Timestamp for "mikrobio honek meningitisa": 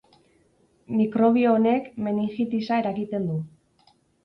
1.01-2.83